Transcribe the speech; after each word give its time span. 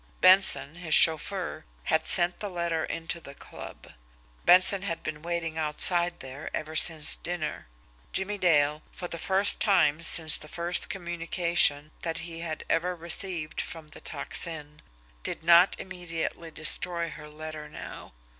Benson, 0.19 0.77
his 0.77 0.95
chauffeur, 0.95 1.63
had 1.83 2.07
sent 2.07 2.39
the 2.39 2.49
letter 2.49 2.83
into 2.83 3.19
the 3.21 3.35
club. 3.35 3.91
Benson 4.45 4.81
had 4.81 5.03
been 5.03 5.21
waiting 5.21 5.59
outside 5.59 6.21
there 6.21 6.49
ever 6.55 6.75
since 6.75 7.13
dinner. 7.13 7.67
Jimmie 8.11 8.39
Dale, 8.39 8.81
for 8.91 9.07
the 9.07 9.19
first 9.19 9.59
time 9.59 10.01
since 10.01 10.39
the 10.39 10.47
first 10.47 10.89
communication 10.89 11.91
that 11.99 12.17
he 12.25 12.39
had 12.39 12.65
ever 12.67 12.95
received 12.95 13.61
from 13.61 13.89
the 13.91 14.01
Tocsin, 14.01 14.81
did 15.21 15.43
not 15.43 15.79
immediately 15.79 16.49
destroy 16.49 17.11
her 17.11 17.29
letter 17.29 17.69
now. 17.69 18.11